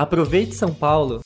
Aproveite 0.00 0.54
São 0.54 0.72
Paulo! 0.72 1.20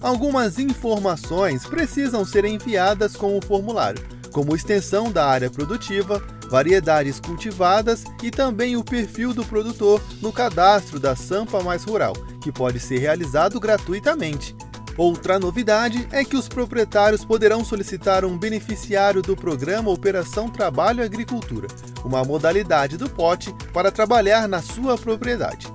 Algumas 0.00 0.58
informações 0.58 1.66
precisam 1.66 2.24
ser 2.24 2.44
enviadas 2.44 3.16
com 3.16 3.36
o 3.36 3.42
formulário, 3.42 4.00
como 4.32 4.54
extensão 4.54 5.10
da 5.10 5.26
área 5.26 5.50
produtiva, 5.50 6.22
variedades 6.48 7.18
cultivadas 7.18 8.04
e 8.22 8.30
também 8.30 8.76
o 8.76 8.84
perfil 8.84 9.34
do 9.34 9.44
produtor 9.44 10.00
no 10.22 10.32
cadastro 10.32 11.00
da 11.00 11.16
Sampa 11.16 11.60
Mais 11.62 11.82
Rural, 11.84 12.12
que 12.42 12.52
pode 12.52 12.78
ser 12.78 12.98
realizado 12.98 13.58
gratuitamente. 13.58 14.54
Outra 14.96 15.38
novidade 15.38 16.08
é 16.10 16.24
que 16.24 16.36
os 16.36 16.48
proprietários 16.48 17.22
poderão 17.22 17.62
solicitar 17.62 18.24
um 18.24 18.38
beneficiário 18.38 19.20
do 19.20 19.36
programa 19.36 19.90
Operação 19.90 20.48
Trabalho 20.48 21.04
Agricultura, 21.04 21.68
uma 22.02 22.24
modalidade 22.24 22.96
do 22.96 23.08
pote 23.08 23.54
para 23.74 23.92
trabalhar 23.92 24.48
na 24.48 24.62
sua 24.62 24.96
propriedade. 24.96 25.66